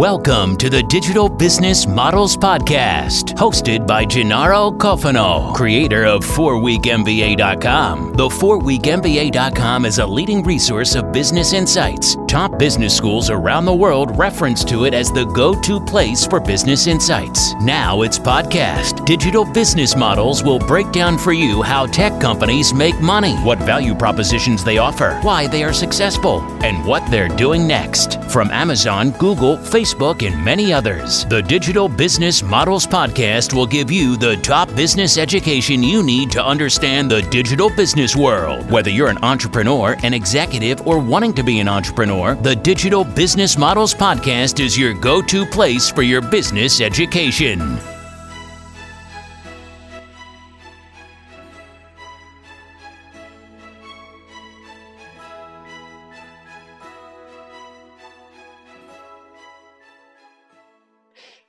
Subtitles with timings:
[0.00, 8.14] Welcome to the Digital Business Models Podcast, hosted by Gennaro Cuofano, creator of 4weekmba.com.
[8.14, 12.16] The 4weekmba.com is a leading resource of business insights.
[12.30, 16.38] Top business schools around the world reference to it as the go to place for
[16.38, 17.54] business insights.
[17.60, 19.04] Now it's podcast.
[19.04, 23.96] Digital Business Models will break down for you how tech companies make money, what value
[23.96, 28.22] propositions they offer, why they are successful, and what they're doing next.
[28.30, 34.16] From Amazon, Google, Facebook, and many others, the Digital Business Models Podcast will give you
[34.16, 38.70] the top business education you need to understand the digital business world.
[38.70, 43.56] Whether you're an entrepreneur, an executive, or wanting to be an entrepreneur, the Digital Business
[43.56, 47.58] Models Podcast is your go to place for your business education.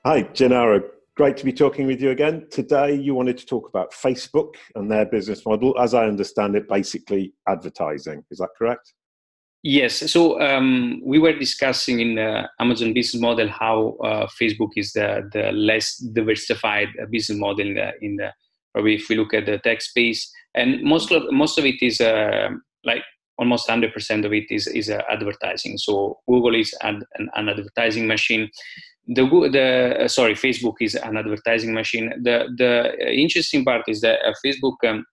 [0.06, 0.84] Hi, Gennaro.
[1.16, 2.48] Great to be talking with you again.
[2.50, 5.78] Today, you wanted to talk about Facebook and their business model.
[5.78, 8.24] As I understand it, basically advertising.
[8.32, 8.94] Is that correct?
[9.64, 10.12] Yes.
[10.12, 15.30] So um, we were discussing in the Amazon business model how uh, Facebook is the,
[15.32, 18.32] the less diversified uh, business model in the, in the
[18.74, 22.02] probably if we look at the tech space, and most of most of it is
[22.02, 22.50] uh,
[22.84, 23.04] like
[23.38, 25.78] almost 100% of it is is uh, advertising.
[25.78, 27.04] So Google is an,
[27.36, 28.50] an advertising machine
[29.08, 34.20] the the uh, sorry facebook is an advertising machine the the interesting part is that
[34.46, 35.04] facebook um,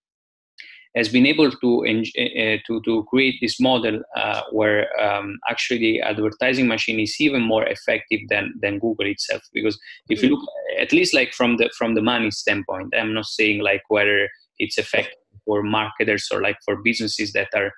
[0.98, 6.00] has been able to uh, to to create this model uh, where um, actually the
[6.00, 10.44] advertising machine is even more effective than than google itself because if you look
[10.84, 14.78] at least like from the from the money standpoint i'm not saying like whether it's
[14.78, 17.70] effective for marketers or like for businesses that are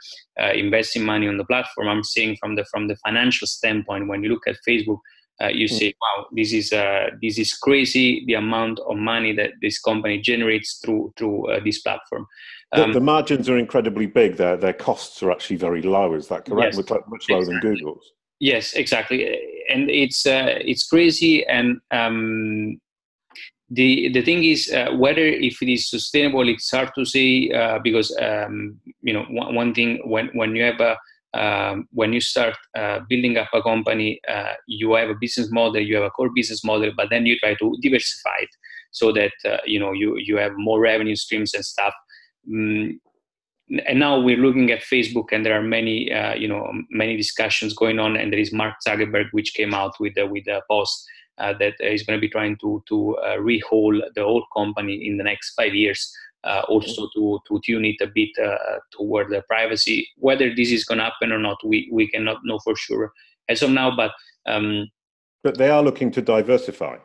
[0.42, 4.22] uh, investing money on the platform i'm saying from the from the financial standpoint when
[4.22, 5.00] you look at facebook
[5.42, 5.78] uh, you mm.
[5.78, 8.24] say, "Wow, this is uh, this is crazy!
[8.26, 12.26] The amount of money that this company generates through through uh, this platform."
[12.72, 14.36] Um, the, the, margins are incredibly big.
[14.36, 16.14] Their their costs are actually very low.
[16.14, 16.76] Is that correct?
[16.76, 17.44] Yes, much, lower exactly.
[17.44, 18.12] than Google's.
[18.38, 19.26] Yes, exactly.
[19.69, 21.44] And it's uh, it's crazy.
[21.47, 22.81] And um,
[23.69, 27.81] the the thing is uh, whether if it is sustainable, it's hard to say uh,
[27.82, 30.97] because um, you know one, one thing when when you have a
[31.32, 35.81] um, when you start uh, building up a company, uh, you have a business model,
[35.81, 38.48] you have a core business model, but then you try to diversify it
[38.91, 41.94] so that uh, you know you you have more revenue streams and stuff.
[42.48, 42.98] Mm,
[43.86, 47.74] and now we're looking at Facebook, and there are many uh, you know many discussions
[47.74, 51.04] going on, and there is Mark Zuckerberg, which came out with a, with a post.
[51.38, 55.16] Uh, that is going to be trying to to uh, rehaul the whole company in
[55.16, 56.12] the next five years
[56.44, 60.08] uh, also to, to tune it a bit uh, toward the privacy.
[60.16, 63.12] Whether this is going to happen or not, we, we cannot know for sure
[63.48, 63.94] as of now.
[63.94, 64.12] But
[64.46, 64.88] um,
[65.42, 66.98] but they are looking to diversify.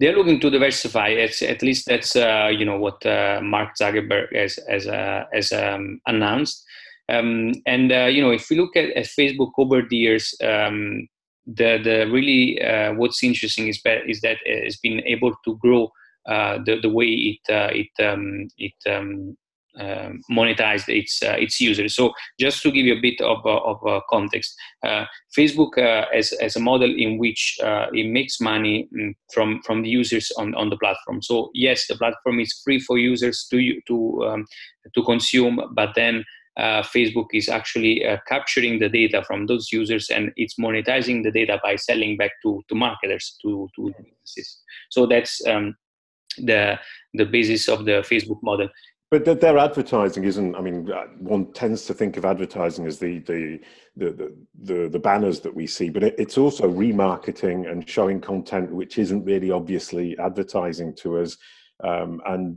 [0.00, 1.08] They're looking to diversify.
[1.08, 5.52] It's, at least that's uh, you know what uh, Mark Zuckerberg has has, uh, has
[5.52, 6.64] um, announced.
[7.08, 10.34] Um, and uh, you know if we look at, at Facebook over the years.
[10.42, 11.08] Um,
[11.44, 12.60] the the really
[12.96, 15.90] what's interesting is, is that it's been able to grow
[16.28, 18.74] uh, the the way it uh, it um, it
[19.78, 21.94] um, uh, monetized its uh, its users.
[21.94, 24.54] So just to give you a bit of uh, of uh, context,
[25.36, 25.78] Facebook
[26.12, 30.54] as as a model in which it makes money mm, from from the users on,
[30.54, 31.22] on the platform.
[31.22, 34.46] So yes, the platform is free for users to to um,
[34.94, 36.24] to consume, but then
[36.58, 41.30] uh, Facebook is actually uh, capturing the data from those users and it's monetizing the
[41.30, 44.60] data by selling back to, to marketers, to, to businesses.
[44.90, 45.74] So that's um,
[46.38, 46.78] the
[47.14, 48.68] the basis of the Facebook model.
[49.12, 50.56] But their advertising isn't.
[50.56, 53.60] I mean, uh, one tends to think of advertising as the the
[53.94, 58.96] the the, the banners that we see, but it's also remarketing and showing content which
[58.96, 61.36] isn't really obviously advertising to us,
[61.84, 62.56] um, and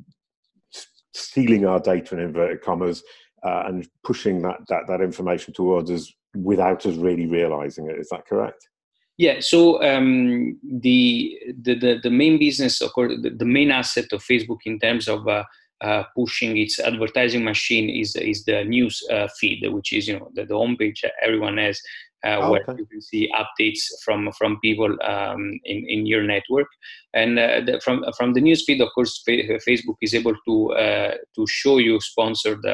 [1.14, 3.04] stealing our data in inverted commas
[3.44, 8.00] uh, and pushing that that that information towards us without us really realizing it.
[8.00, 8.70] Is that correct?
[9.18, 14.06] Yeah, so um, the, the, the the main business, of course, the, the main asset
[14.14, 15.44] of Facebook in terms of uh,
[15.82, 20.30] uh, pushing its advertising machine is is the news uh, feed, which is you know
[20.34, 21.80] the, the homepage everyone has,
[22.26, 22.76] uh, oh, where okay.
[22.80, 26.68] you can see updates from from people um, in in your network,
[27.14, 31.16] and uh, the, from from the news feed, of course, Facebook is able to uh,
[31.36, 32.66] to show you sponsored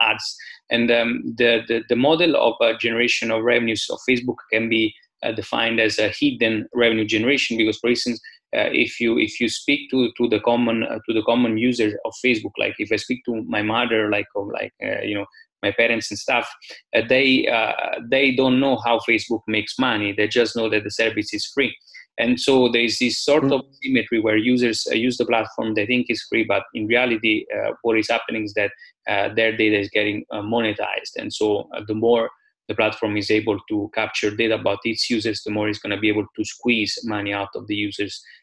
[0.00, 0.36] ads,
[0.70, 5.32] and um, the, the the model of generation of revenues of Facebook can be uh,
[5.32, 8.20] defined as a hidden revenue generation because for instance
[8.54, 12.12] if you if you speak to to the common uh, to the common user of
[12.24, 15.26] facebook like if i speak to my mother like or like uh, you know
[15.62, 16.50] my parents and stuff
[16.94, 17.72] uh, they uh,
[18.10, 20.12] they don't know how facebook makes money.
[20.12, 21.74] They just know that the service is free.
[22.18, 23.54] And so there's this sort mm.
[23.54, 27.46] of symmetry where users uh, use the platform they think is free but in reality
[27.56, 28.70] uh, what is happening is that
[29.08, 31.14] uh, their data is getting uh, monetized.
[31.16, 32.28] And so uh, the more
[32.68, 36.00] the platform is able to capture data about its users the more it's going to
[36.00, 38.41] be able to squeeze money out of the users uh,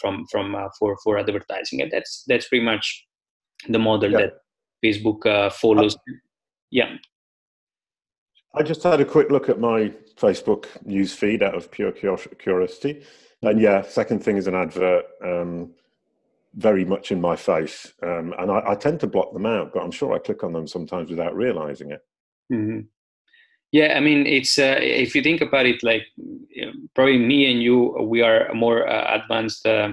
[0.00, 3.06] from from for for advertising and that's that's pretty much
[3.68, 4.18] the model yeah.
[4.18, 4.32] that
[4.84, 5.96] facebook follows
[6.70, 6.96] yeah
[8.56, 13.02] I just had a quick look at my Facebook news feed out of pure curiosity.
[13.42, 15.72] And yeah, second thing is an advert um,
[16.54, 17.92] very much in my face.
[18.02, 20.54] Um, and I, I, tend to block them out, but I'm sure I click on
[20.54, 22.00] them sometimes without realizing it.
[22.50, 22.80] Mm-hmm.
[23.72, 26.06] Yeah, I mean, it's uh, if you think about it, like
[26.94, 29.92] probably me and you, we are more uh, advanced uh,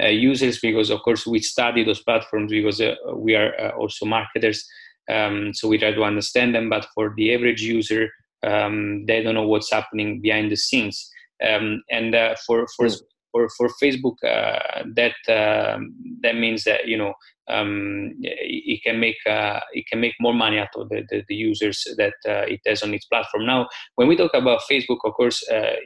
[0.00, 4.06] uh users because, of course, we study those platforms because uh, we are uh, also
[4.06, 4.66] marketers.
[5.10, 8.10] Um, so we try to understand them, but for the average user,
[8.42, 11.10] um, they don't know what's happening behind the scenes.
[11.46, 13.00] Um, and uh, for for mm.
[13.32, 15.78] for for Facebook, uh, that uh,
[16.22, 17.14] that means that you know
[17.50, 21.34] um, it can make uh, it can make more money out of the, the, the
[21.34, 23.46] users that uh, it has on its platform.
[23.46, 25.76] Now, when we talk about Facebook, of course, uh,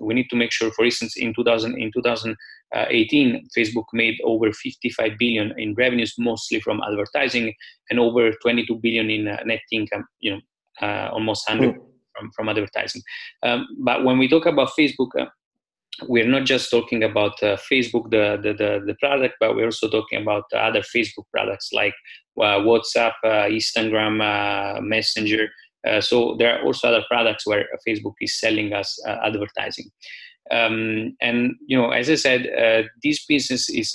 [0.00, 0.70] we need to make sure.
[0.72, 6.80] For instance, in 2000 in 2018, Facebook made over 55 billion in revenues, mostly from
[6.82, 7.54] advertising,
[7.90, 10.04] and over 22 billion in net income.
[10.20, 10.40] You
[10.80, 11.74] know, almost 100.
[11.74, 11.84] Mm
[12.14, 13.02] from, from advertising.
[13.42, 15.26] Um, but when we talk about Facebook, uh,
[16.02, 19.88] we're not just talking about uh, Facebook, the, the, the, the, product, but we're also
[19.88, 21.94] talking about other Facebook products like
[22.40, 25.48] uh, WhatsApp, uh, Instagram, uh, Messenger.
[25.86, 29.90] Uh, so there are also other products where Facebook is selling us advertising.
[30.50, 32.48] Um, and you know, as I said,
[33.02, 33.94] this business is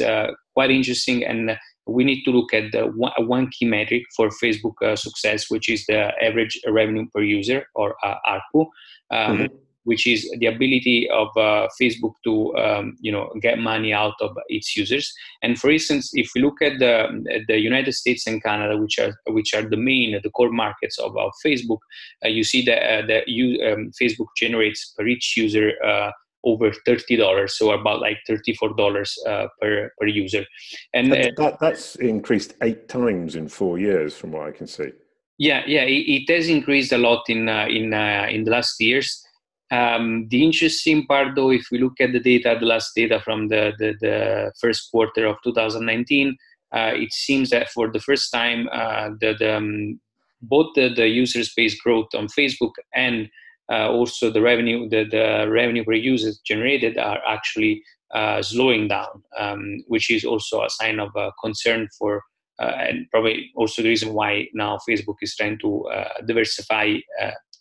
[0.54, 1.58] quite interesting and
[1.90, 5.70] we need to look at the one, one key metric for Facebook uh, success, which
[5.70, 8.68] is the average revenue per user or uh, ARPU,
[9.12, 9.56] um, mm-hmm.
[9.84, 14.32] Which is the ability of uh, Facebook to um, you know get money out of
[14.48, 15.12] its users.
[15.42, 19.14] And for instance, if we look at the the United States and Canada, which are
[19.28, 21.80] which are the main the core markets of, of Facebook,
[22.24, 26.12] uh, you see that uh, that you, um, Facebook generates per each user uh,
[26.44, 30.46] over thirty dollars, so about like thirty four dollars uh, per per user,
[30.94, 34.68] and that, uh, that, that's increased eight times in four years, from what I can
[34.68, 34.92] see.
[35.38, 38.80] Yeah, yeah, it, it has increased a lot in uh, in uh, in the last
[38.82, 39.26] years.
[39.72, 43.50] Um, the interesting part, though, if we look at the data, the last data from
[43.50, 46.36] the the, the first quarter of 2019,
[46.72, 50.00] uh, it seems that for the first time, uh, the, the um,
[50.42, 53.30] both the, the user space growth on Facebook and
[53.72, 57.84] uh, also the revenue the, the revenue per user generated are actually
[58.14, 62.24] uh, slowing down, um, which is also a sign of uh, concern for
[62.60, 65.86] uh, and probably also the reason why now Facebook is trying to
[66.26, 66.96] diversify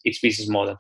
[0.05, 0.77] its business model.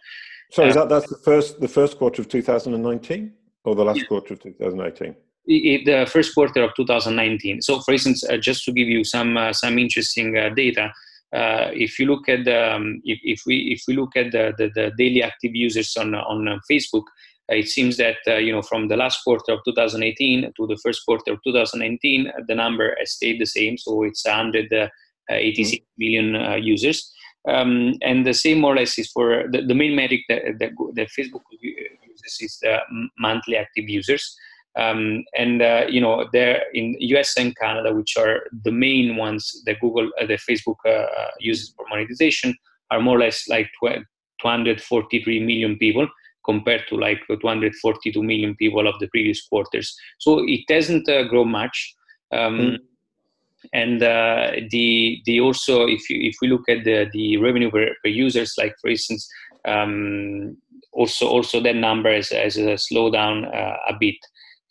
[0.50, 3.32] So is that that's the first the first quarter of 2019
[3.64, 4.04] or the last yeah.
[4.04, 5.14] quarter of 2018?
[5.46, 7.62] the first quarter of 2019.
[7.62, 10.92] So, for instance, just to give you some some interesting data,
[11.34, 14.70] uh, if you look at um, if, if we if we look at the, the,
[14.74, 17.04] the daily active users on on uh, Facebook,
[17.50, 20.78] uh, it seems that uh, you know from the last quarter of 2018 to the
[20.82, 23.76] first quarter of 2019, the number has stayed the same.
[23.76, 24.90] So it's 186
[25.30, 25.84] mm-hmm.
[25.98, 27.12] million users.
[27.48, 30.72] Um, and the same more or less is for the, the main metric that, that,
[30.94, 32.78] that Facebook uses is the
[33.18, 34.36] monthly active users.
[34.76, 39.62] Um, and uh, you know, there in US and Canada, which are the main ones
[39.67, 41.06] that Google, uh, that Facebook uh,
[41.40, 42.55] uses for monetization,
[42.90, 46.06] are more or less like 243 million people
[46.44, 49.96] compared to like 242 million people of the previous quarters.
[50.19, 51.94] So it doesn't uh, grow much.
[52.32, 52.76] Um, mm.
[53.72, 57.88] And uh, the the also if you, if we look at the the revenue per,
[58.03, 59.29] per users, like for instance,
[59.65, 60.56] um,
[60.93, 64.17] also also that number has, has a slowdown uh, a bit.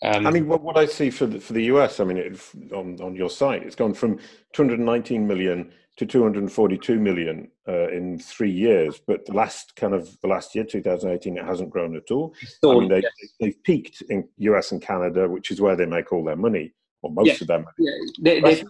[0.03, 2.39] Um, I mean, what, what I see for the, for the US, I mean, it,
[2.73, 4.19] on on your site, it's gone from
[4.53, 9.01] 219 million to 242 million uh, in three years.
[9.05, 12.35] But the last kind of the last year, 2018, it hasn't grown at all.
[12.61, 13.11] So, I mean, they, yes.
[13.39, 16.73] they've peaked in US and Canada, which is where they make all their money,
[17.07, 17.37] or most yeah.
[17.41, 17.65] of them.
[17.79, 17.91] Yeah.
[18.21, 18.63] They, they,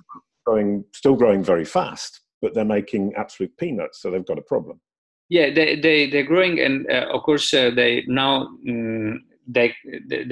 [0.45, 4.01] growing, still growing very fast, but they're making absolute peanuts.
[4.01, 4.79] So they've got a problem.
[5.29, 8.47] Yeah, they they they're growing, and uh, of course uh, they now.
[8.65, 9.17] Mm,
[9.49, 9.73] there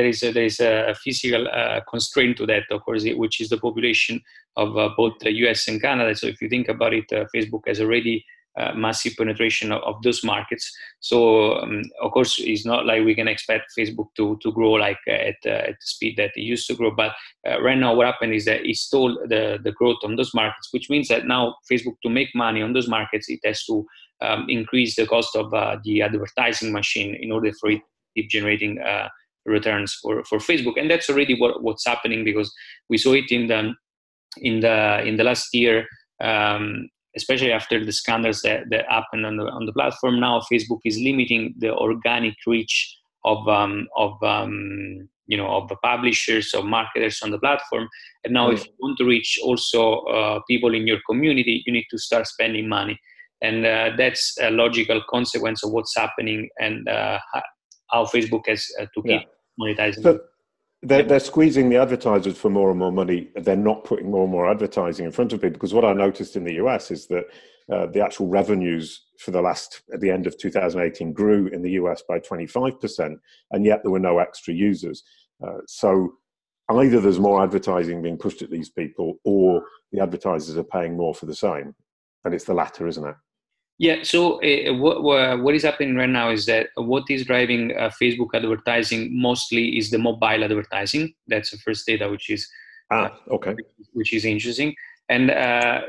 [0.09, 3.57] is a, there is a physical uh, constraint to that, of course, which is the
[3.57, 4.21] population
[4.57, 6.13] of uh, both the US and Canada.
[6.15, 8.25] So if you think about it, uh, Facebook has already
[8.57, 10.71] uh, massive penetration of, of, those markets.
[10.99, 14.99] So um, of course, it's not like we can expect Facebook to, to grow like
[15.07, 16.91] uh, at, uh, at the speed that it used to grow.
[16.91, 17.13] But
[17.61, 20.89] right now, what happened is that it stalled the, the growth on those markets, which
[20.89, 23.85] means that now Facebook to make money on those markets, it has to
[24.21, 25.51] um, increase the cost of
[25.83, 27.81] the advertising machine in order for it to
[28.15, 29.09] keep generating uh,
[29.45, 32.53] returns for, for Facebook, and that's already what, what's happening because
[32.89, 33.73] we saw it in the
[34.37, 35.87] in the in the last year.
[36.21, 40.19] Um, especially after the scandals that, that happened on the on the platform.
[40.19, 45.75] Now Facebook is limiting the organic reach of um, of um, you know of the
[45.77, 47.87] publishers of marketers on the platform.
[48.23, 48.53] And now, mm.
[48.53, 52.27] if you want to reach also uh, people in your community, you need to start
[52.27, 52.99] spending money,
[53.41, 57.19] and uh, that's a logical consequence of what's happening and uh,
[57.91, 59.25] how Facebook has uh, to keep yeah.
[59.59, 60.03] monetizing.
[60.03, 60.19] So-
[60.85, 63.29] they're, they're squeezing the advertisers for more and more money.
[63.35, 66.35] They're not putting more and more advertising in front of people because what I noticed
[66.35, 67.25] in the US is that
[67.71, 71.71] uh, the actual revenues for the last at the end of 2018 grew in the
[71.71, 73.15] US by 25%,
[73.51, 75.03] and yet there were no extra users.
[75.45, 76.13] Uh, so
[76.69, 81.15] either there's more advertising being pushed at these people, or the advertisers are paying more
[81.15, 81.73] for the same,
[82.23, 83.15] and it's the latter, isn't it?
[83.77, 84.03] Yeah.
[84.03, 88.29] So uh, what what is happening right now is that what is driving uh, Facebook
[88.33, 91.13] advertising mostly is the mobile advertising.
[91.27, 92.47] That's the first data, which is
[92.91, 93.53] ah okay,
[93.91, 94.75] which is interesting.
[95.09, 95.81] And uh,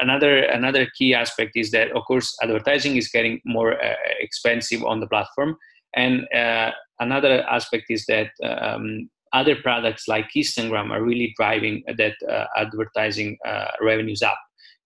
[0.00, 5.00] another another key aspect is that of course advertising is getting more uh, expensive on
[5.00, 5.56] the platform.
[5.96, 12.14] And uh, another aspect is that um, other products like Instagram are really driving that
[12.28, 13.36] uh, advertising
[13.80, 14.38] revenues up.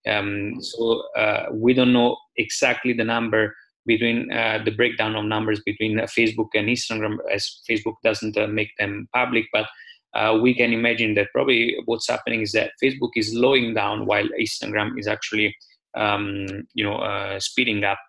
[0.07, 5.61] Um, so uh, we don't know exactly the number between uh, the breakdown of numbers
[5.65, 9.45] between uh, Facebook and Instagram, as Facebook doesn't uh, make them public.
[9.53, 9.67] But
[10.13, 14.27] uh, we can imagine that probably what's happening is that Facebook is slowing down while
[14.39, 15.55] Instagram is actually,
[15.95, 17.99] um, you know, uh, speeding up.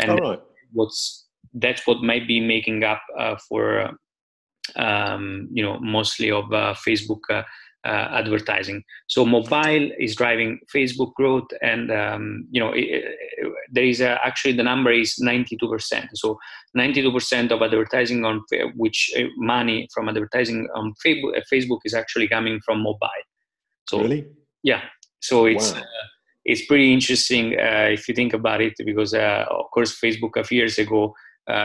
[0.00, 0.40] And right.
[0.72, 3.00] what's that's what might be making up
[3.48, 3.90] for,
[4.76, 7.42] um, you know, mostly of Facebook uh,
[7.86, 8.82] advertising.
[9.08, 14.18] So mobile is driving Facebook growth, and um, you know it, it, there is a,
[14.24, 16.08] actually the number is 92%.
[16.14, 16.38] So
[16.76, 18.42] 92% of advertising on
[18.74, 23.08] which uh, money from advertising on Facebook, uh, is actually coming from mobile.
[23.88, 24.26] So really,
[24.62, 24.82] yeah.
[25.20, 25.72] So it's.
[25.72, 25.80] Wow.
[25.80, 25.84] Uh,
[26.48, 30.44] it's pretty interesting uh, if you think about it, because uh, of course Facebook a
[30.44, 31.12] few years ago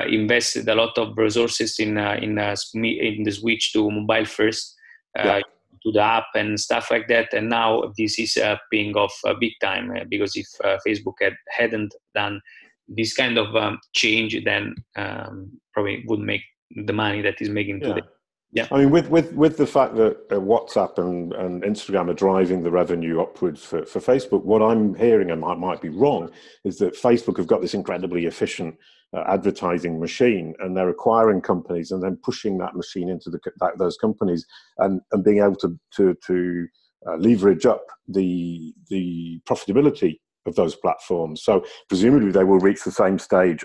[0.09, 4.75] invested a lot of resources in in in the switch to mobile first.
[5.15, 5.41] Yeah
[5.83, 7.33] to the app and stuff like that.
[7.33, 11.15] And now this is uh, paying off uh, big time uh, because if uh, Facebook
[11.21, 12.41] had, hadn't done
[12.87, 16.41] this kind of um, change, then um, probably would make
[16.85, 17.93] the money that is making yeah.
[17.93, 18.07] today.
[18.53, 18.67] Yeah.
[18.69, 22.63] I mean, with, with, with the fact that uh, WhatsApp and, and Instagram are driving
[22.63, 26.29] the revenue upwards for, for Facebook, what I'm hearing, and I might be wrong,
[26.65, 28.75] is that Facebook have got this incredibly efficient
[29.15, 33.77] uh, advertising machine and they're acquiring companies and then pushing that machine into the, that,
[33.77, 34.45] those companies
[34.79, 36.67] and, and being able to, to, to
[37.07, 41.43] uh, leverage up the, the profitability of those platforms.
[41.43, 43.63] So presumably they will reach the same stage.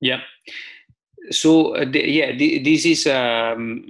[0.00, 0.20] Yeah.
[1.30, 3.84] So uh, yeah, this is um,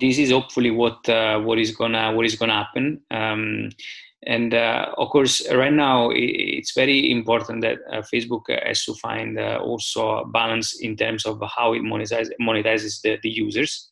[0.00, 3.00] this is hopefully what uh, what is gonna what is gonna happen.
[3.10, 3.70] Um,
[4.24, 9.38] and uh, of course, right now it's very important that uh, Facebook has to find
[9.38, 13.90] uh, also a balance in terms of how it monetizes, monetizes the, the users.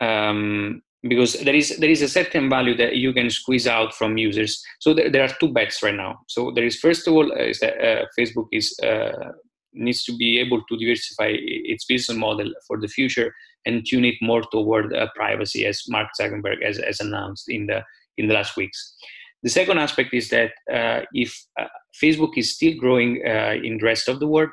[0.00, 4.18] Um, because there is there is a certain value that you can squeeze out from
[4.18, 4.62] users.
[4.78, 6.20] So there, there are two bets right now.
[6.28, 9.32] So there is first of all uh, is that uh, Facebook is uh,
[9.72, 13.32] needs to be able to diversify its business model for the future
[13.66, 17.82] and tune it more toward privacy, as Mark Zuckerberg has, has announced in the
[18.16, 18.96] in the last weeks.
[19.42, 21.68] The second aspect is that uh, if uh,
[22.02, 24.50] Facebook is still growing uh, in the rest of the world,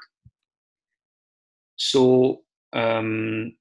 [1.76, 2.42] so
[2.74, 3.54] um,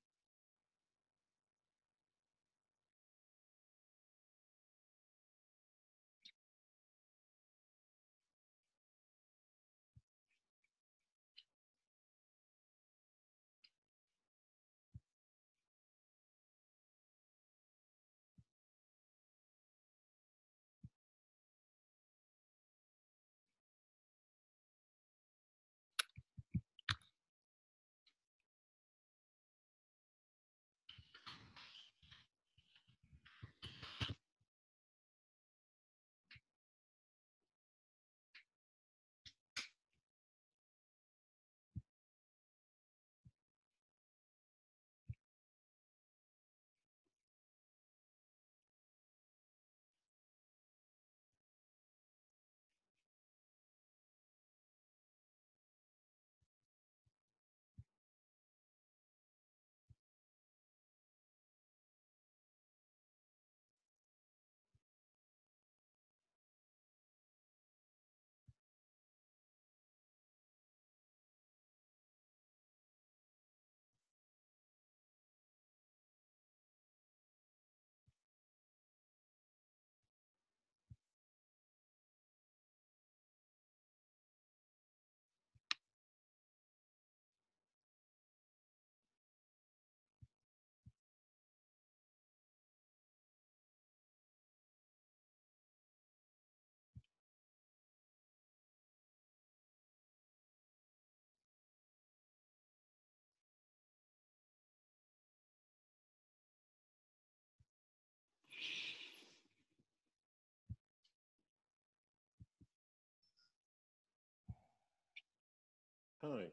[116.33, 116.47] Hi.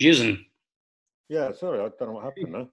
[0.00, 0.44] Jason.
[1.28, 2.66] Yeah, sorry, I don't know what happened there.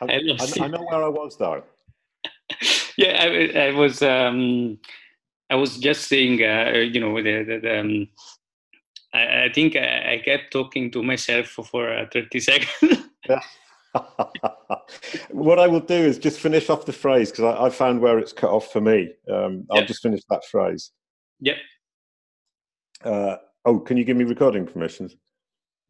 [0.00, 1.62] I, I I, I know where I was though.
[2.96, 4.02] yeah, I, I was.
[4.02, 4.78] Um,
[5.48, 8.08] I was just saying, uh, you know, the, the, the um,
[9.14, 13.08] I, I, think I, I, kept talking to myself for, for uh, 30 seconds.
[15.30, 18.18] what I will do is just finish off the phrase because I, I, found where
[18.18, 19.14] it's cut off for me.
[19.32, 20.90] Um, I'll just finish that phrase.
[21.38, 21.56] Yep.
[23.04, 25.16] Uh, oh, can you give me recording permissions?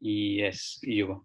[0.01, 1.23] Yes, you.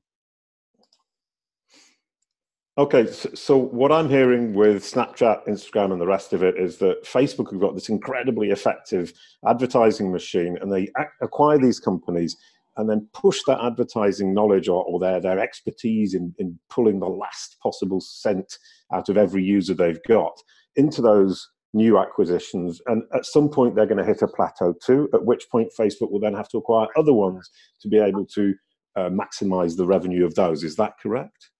[2.78, 7.04] Okay, so, what I'm hearing with Snapchat, Instagram, and the rest of it is that
[7.04, 9.12] Facebook have got this incredibly effective
[9.46, 10.88] advertising machine, and they
[11.20, 12.36] acquire these companies
[12.78, 17.06] and then push that advertising knowledge or, or their their expertise in, in pulling the
[17.06, 18.56] last possible cent
[18.92, 20.32] out of every user they've got
[20.76, 22.80] into those new acquisitions.
[22.86, 26.10] And at some point, they're going to hit a plateau too, at which point Facebook
[26.10, 27.50] will then have to acquire other ones
[27.80, 28.54] to be able to
[28.96, 30.64] uh, maximize the revenue of those.
[30.64, 31.50] Is that correct?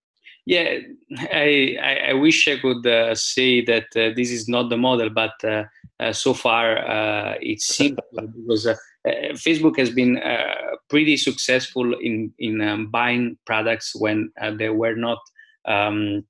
[0.45, 0.78] Yeah,
[1.33, 5.09] I, I, I wish I could uh, say that uh, this is not the model,
[5.09, 5.64] but uh,
[6.00, 8.66] uh, so far uh, it's simple because
[9.07, 10.21] Facebook has been
[10.90, 15.19] pretty successful in in um, buying products when they were not
[15.66, 16.25] um,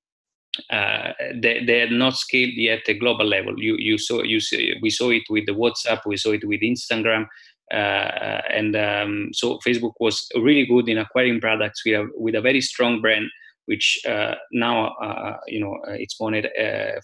[0.70, 3.54] uh, they, they had not scaled yet at global level.
[3.58, 4.40] You you saw you
[4.82, 7.26] we saw it with the WhatsApp, we saw it with Instagram,
[7.72, 12.40] uh, and um, so Facebook was really good in acquiring products with a with a
[12.40, 13.26] very strong brand,
[13.66, 16.50] which uh, now uh, you know uh, it's monet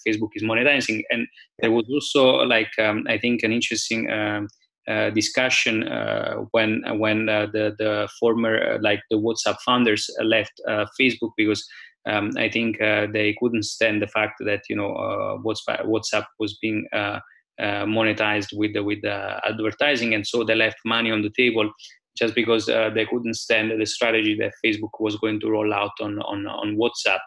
[0.07, 1.03] Facebook is monetizing.
[1.11, 1.27] And
[1.61, 4.11] there was also like um, I think an interesting.
[4.11, 4.49] Um,
[4.89, 10.59] uh, discussion uh, when when uh, the the former like the WhatsApp founders left
[10.99, 11.69] Facebook because
[12.09, 16.59] um, I think uh, they couldn't stand the fact that you know uh, WhatsApp was
[16.61, 17.21] being uh,
[17.61, 21.71] uh, monetized with the, with the advertising, and so they left money on the table
[22.17, 25.93] just because uh, they couldn't stand the strategy that Facebook was going to roll out
[26.01, 27.21] on on, on WhatsApp.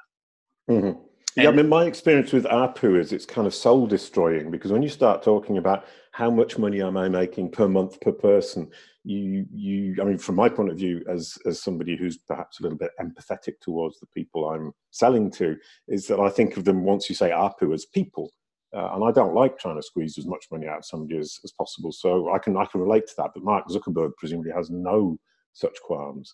[0.69, 0.99] Mm-hmm.
[1.37, 4.83] Yeah, I mean, my experience with ARPU is it's kind of soul destroying because when
[4.83, 8.69] you start talking about how much money am I making per month per person,
[9.03, 12.63] you you i mean from my point of view as as somebody who's perhaps a
[12.63, 15.55] little bit empathetic towards the people i'm selling to
[15.87, 18.31] is that i think of them once you say ARPU as people.
[18.73, 21.39] Uh, and i don't like trying to squeeze as much money out of somebody as,
[21.43, 21.91] as possible.
[21.91, 25.17] So i can i can relate to that but mark zuckerberg presumably has no
[25.53, 26.33] such qualms.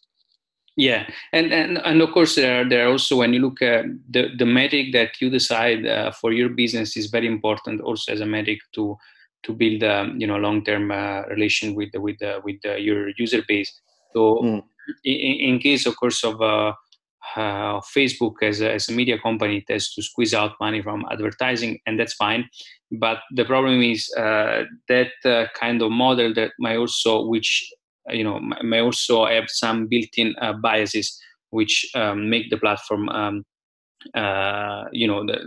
[0.75, 1.09] Yeah.
[1.33, 4.29] And and, and of course there are, there are also when you look at the,
[4.37, 8.25] the metric that you decide uh, for your business is very important also as a
[8.27, 8.95] metric to
[9.43, 13.10] to build um, you know long term uh, relation with with uh, with uh, your
[13.17, 13.71] user base.
[14.13, 14.63] So mm.
[15.04, 16.73] in, in, case, of course, of uh,
[17.36, 21.06] uh, Facebook as a, as a media company, it has to squeeze out money from
[21.12, 22.50] advertising, and that's fine.
[22.91, 27.69] But the problem is uh, that kind of model that might also, which
[28.10, 31.19] you know, may also have some built-in biases,
[31.50, 33.43] which um, make the platform, um,
[34.93, 35.38] you know, the,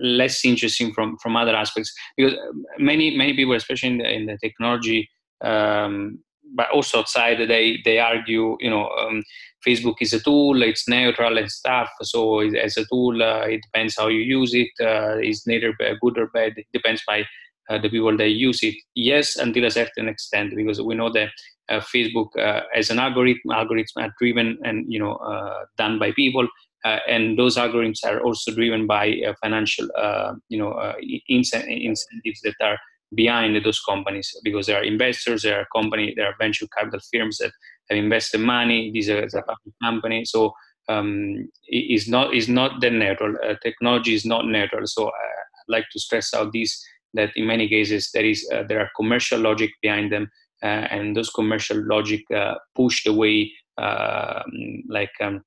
[0.00, 1.92] less interesting from from other aspects.
[2.16, 2.34] Because
[2.78, 5.08] many many people especially in the, in the technology
[5.42, 6.18] um,
[6.54, 9.22] but also outside they they argue you know um,
[9.66, 13.96] facebook is a tool it's neutral and stuff so as a tool uh, it depends
[13.98, 17.24] how you use it uh, it's neither good or bad it depends by
[17.70, 18.74] uh, the people that use it.
[18.94, 21.30] Yes until a certain extent because we know that
[21.70, 26.12] uh, facebook uh, as an algorithm algorithms are driven and you know uh, done by
[26.12, 26.46] people
[26.84, 30.94] uh, and those algorithms are also driven by uh, financial uh, you know
[31.28, 32.78] incentives that are
[33.14, 37.38] behind those companies because there are investors there are company there are venture capital firms
[37.38, 37.52] that
[37.88, 40.24] have invested money these are a public company.
[40.24, 40.52] So
[40.88, 45.86] um, is not is not the neutral uh, technology is not neutral so i'd like
[45.90, 49.70] to stress out this that in many cases there is uh, there are commercial logic
[49.80, 50.28] behind them
[50.62, 52.22] uh, and those commercial logic
[52.74, 53.50] push the way
[54.88, 55.42] like um,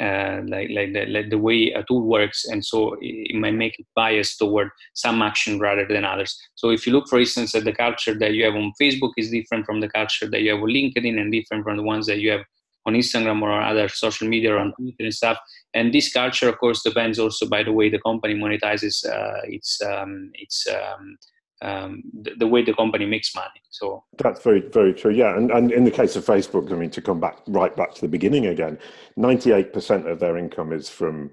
[0.00, 3.78] uh, like like the, like the way a tool works and so it, might make
[3.78, 6.38] it biased toward some action rather than others.
[6.54, 9.30] So if you look for instance at the culture that you have on facebook is
[9.30, 12.18] different from the culture that you have on linkedin and different from the ones that
[12.18, 12.40] you have
[12.86, 15.38] on instagram or other social media or on twitter and stuff.
[15.74, 19.80] And this culture of course depends also by the way the company monetizes uh, its
[19.82, 21.18] um, its um,
[21.64, 23.60] um, the, the, way the company makes money.
[23.70, 25.12] So that's very, very true.
[25.12, 27.94] Yeah, and, and in the case of Facebook, I mean, to come back right back
[27.94, 28.78] to the beginning again,
[29.16, 31.30] ninety-eight percent of their income is from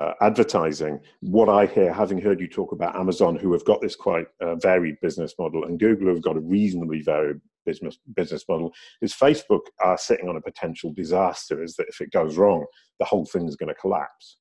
[0.00, 1.00] uh, advertising.
[1.20, 4.56] What I hear, having heard you talk about Amazon, who have got this quite uh,
[4.56, 9.64] varied business model, and Google have got a reasonably varied business business model, is Facebook
[9.80, 11.62] are sitting on a potential disaster.
[11.62, 12.64] Is that if it goes wrong,
[13.00, 14.36] the whole thing is going to collapse.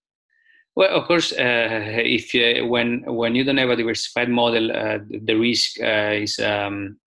[0.76, 5.00] Well, of course, uh, if you, when when you don't have a diversified model, uh,
[5.08, 6.98] the risk uh, is um,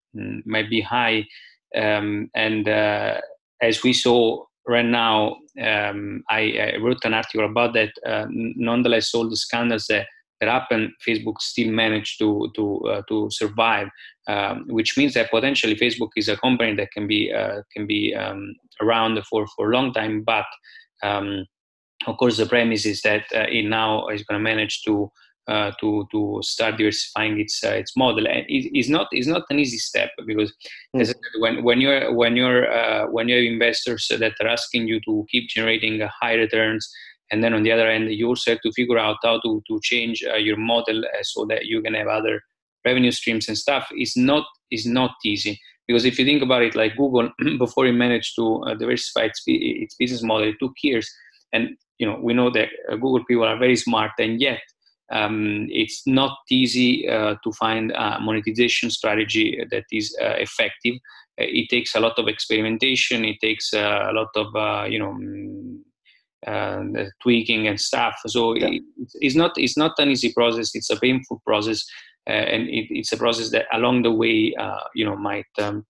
[0.44, 1.26] might be high.
[1.74, 3.20] um, and uh,
[3.60, 7.92] as we saw right now, um, I, I, wrote an article about that.
[8.06, 10.06] Uh, nonetheless, all the scandals that,
[10.40, 13.88] that happened, Facebook still managed to to uh, to survive,
[14.28, 18.14] um, which means that potentially Facebook is a company that can be uh, can be
[18.14, 20.22] um, around for for a long time.
[20.22, 20.46] But
[21.02, 21.46] um,
[22.06, 25.10] of course, the premise is that uh, it now is going to manage to
[25.48, 28.26] uh, to to start diversifying its uh, its model.
[28.26, 30.52] And it, it's not it's not an easy step because
[30.94, 31.14] mm.
[31.38, 35.24] when when you're when you're uh, when you have investors that are asking you to
[35.30, 36.90] keep generating high returns,
[37.30, 39.80] and then on the other end you also have to figure out how to to
[39.82, 42.40] change uh, your model uh, so that you can have other
[42.84, 43.86] revenue streams and stuff.
[43.92, 47.92] It's not is not easy because if you think about it, like Google, before it
[47.92, 51.08] managed to diversify its, its business model, it took years.
[51.56, 54.60] And you know we know that Google people are very smart, and yet
[55.12, 60.94] um, it's not easy uh, to find a monetization strategy that is uh, effective.
[61.40, 63.24] Uh, it takes a lot of experimentation.
[63.24, 65.78] It takes uh, a lot of uh, you know mm,
[66.46, 68.14] uh, tweaking and stuff.
[68.26, 68.68] So yeah.
[68.68, 68.82] it,
[69.20, 70.74] it's not it's not an easy process.
[70.74, 71.84] It's a painful process,
[72.26, 74.54] and it, it's a process that along the way
[74.94, 75.46] you know might.
[75.58, 75.86] Um,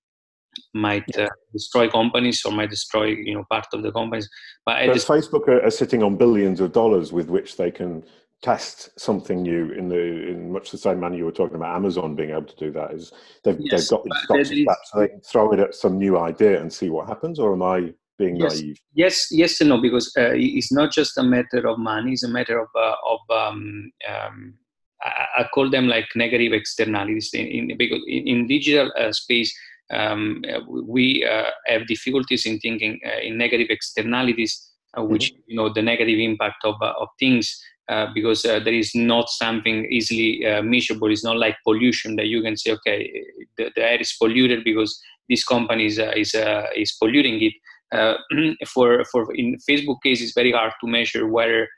[0.75, 4.29] might uh, destroy companies or might destroy you know part of the companies
[4.65, 8.03] but, but facebook are, are, sitting on billions of dollars with which they can
[8.43, 12.15] test something new in the in much the same manner you were talking about Amazon
[12.15, 13.11] being able to do that is
[13.43, 16.19] they've, yes, they've got these stocks is, so they can throw it at some new
[16.19, 18.81] idea and see what happens or am I being yes, naive?
[18.95, 22.29] Yes, yes and no because uh, it's not just a matter of money; it's a
[22.29, 24.55] matter of uh, of um, um,
[25.03, 29.57] I, I, call them like negative externalities in, in because in, in digital uh, space.
[29.93, 35.43] Um, we uh, have difficulties in thinking uh, in negative externalities, uh, which mm-hmm.
[35.47, 39.87] you know the negative impact of of things uh, because uh, there is not something
[39.93, 41.09] easily uh, measurable.
[41.09, 43.25] It's not like pollution that you can say, okay,
[43.57, 47.53] the, the air is polluted because this company is uh, is, uh, is polluting it.
[48.67, 51.69] for for in Facebook case, it's very hard to measure whether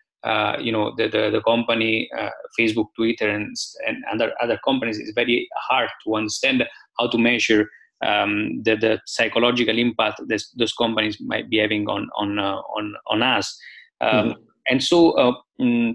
[0.59, 2.09] you know the the, the company
[2.59, 3.55] Facebook, Twitter, and
[3.87, 4.99] and other other companies.
[4.99, 6.65] It's very hard to understand
[6.99, 7.69] how to measure
[8.05, 13.23] um, the, the psychological impact that those companies might be having on on on on
[13.23, 13.59] us.
[14.01, 15.95] Um, mm-hmm and so uh, mm,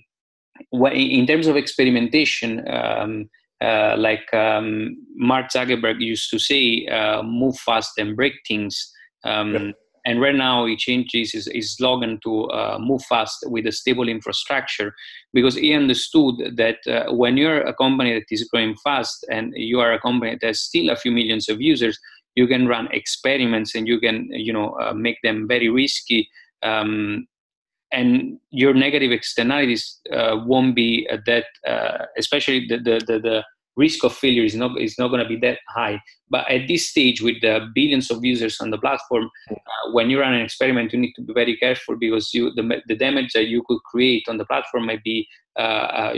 [0.71, 3.29] in terms of experimentation um,
[3.61, 8.91] uh, like um, Mark Zuckerberg used to say, uh, move fast and break things.
[9.23, 9.71] Um, yeah.
[10.05, 14.09] And right now, he changes his, his slogan to uh, move fast with a stable
[14.09, 14.93] infrastructure.
[15.33, 19.79] Because he understood that uh, when you're a company that is growing fast and you
[19.79, 21.97] are a company that has still a few millions of users,
[22.35, 26.29] you can run experiments and you can, you know, uh, make them very risky.
[26.63, 27.27] Um,
[27.91, 33.43] and your negative externalities uh, won't be that, uh, especially the, the, the, the,
[33.75, 36.01] risk of failure is not is not going to be that high.
[36.29, 40.19] But at this stage, with the billions of users on the platform, uh, when you
[40.19, 43.47] run an experiment, you need to be very careful because you the, the damage that
[43.47, 46.13] you could create on the platform might be uh, uh,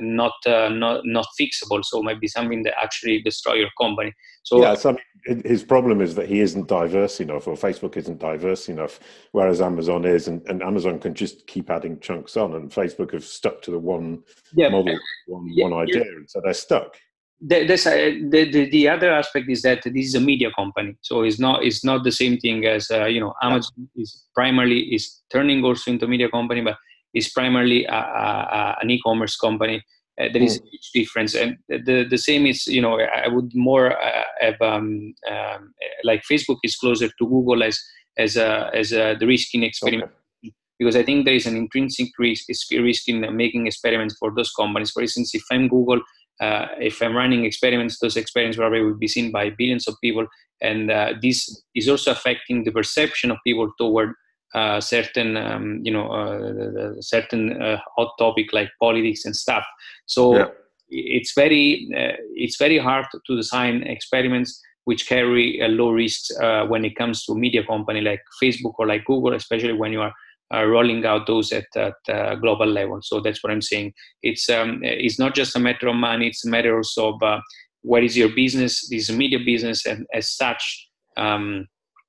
[0.00, 1.84] not uh, not not fixable.
[1.84, 4.12] So it might be something that actually destroy your company.
[4.42, 8.68] So yeah, so his problem is that he isn't diverse enough, or Facebook isn't diverse
[8.68, 9.00] enough,
[9.32, 13.24] whereas Amazon is, and, and Amazon can just keep adding chunks on, and Facebook have
[13.24, 14.22] stuck to the one
[14.54, 16.16] yeah, model, one, yeah, one idea, yeah.
[16.16, 16.96] and so they're stuck.
[17.42, 17.92] The, this, uh,
[18.28, 21.64] the, the, the other aspect is that this is a media company, so it's not
[21.64, 25.90] it's not the same thing as uh, you know Amazon is primarily is turning also
[25.90, 26.76] into a media company, but
[27.14, 29.82] is primarily a, a, an e-commerce company.
[30.20, 33.54] Uh, there is a huge difference, and the the same is you know I would
[33.54, 35.72] more uh, have um, um,
[36.04, 37.80] like Facebook is closer to Google as
[38.18, 40.10] as a, as a, the risk in experiment.
[40.44, 40.52] Okay.
[40.78, 44.90] Because I think there is an intrinsic risk, risk in making experiments for those companies.
[44.90, 46.00] For instance, if I'm Google,
[46.40, 50.26] uh, if I'm running experiments, those experiments probably will be seen by billions of people,
[50.62, 54.14] and uh, this is also affecting the perception of people toward
[54.54, 59.64] uh, certain um, you know uh, certain uh, hot topic like politics and stuff.
[60.06, 60.46] So yeah.
[60.88, 66.64] it's very uh, it's very hard to design experiments which carry a low risks uh,
[66.66, 70.12] when it comes to media company like facebook or like google especially when you are
[70.52, 71.94] uh, rolling out those at, at
[72.40, 72.98] global level.
[73.02, 73.92] So that's what i'm saying.
[74.22, 77.40] It's um, it's not just a matter of money it's a matter also of
[77.82, 81.66] what is your business this media business and as such um,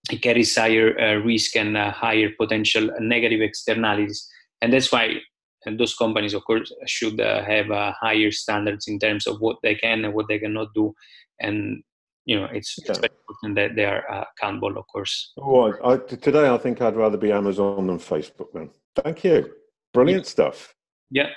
[0.10, 4.28] it carries higher uh, risk and uh, higher potential negative externalities.
[4.62, 5.22] And that's why
[5.66, 9.58] and those companies, of course, should uh, have uh, higher standards in terms of what
[9.62, 10.94] they can and what they cannot do.
[11.40, 11.84] And
[12.26, 12.92] you know, it's, yeah.
[12.92, 15.34] it's very important that they are uh, accountable, of course.
[15.38, 18.70] Well, I, today I think I'd rather be Amazon than Facebook, man.
[18.96, 19.52] Thank you.
[19.94, 20.30] Brilliant yeah.
[20.30, 20.76] stuff.
[21.10, 21.30] Yeah.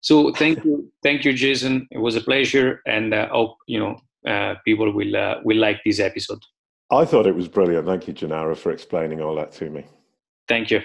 [0.00, 1.88] So thank you, thank you, Jason.
[1.90, 3.96] It was a pleasure, and uh, hope you know
[4.64, 6.38] people will will like this episode.
[6.90, 7.86] I thought it was brilliant.
[7.86, 9.84] Thank you, Gennaro, for explaining all that to me.
[10.48, 10.82] Thank you.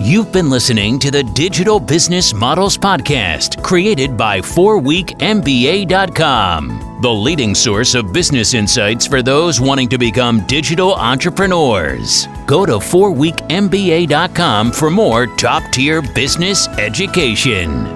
[0.00, 7.94] You've been listening to the Digital Business Models Podcast, created by 4weekmba.com, the leading source
[7.94, 12.26] of business insights for those wanting to become digital entrepreneurs.
[12.46, 17.93] Go to 4weekmba.com for more top tier business education.